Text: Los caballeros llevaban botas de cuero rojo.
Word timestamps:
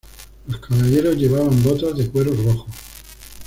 Los 0.47 0.59
caballeros 0.61 1.15
llevaban 1.15 1.61
botas 1.61 1.95
de 1.95 2.09
cuero 2.09 2.31
rojo. 2.33 2.65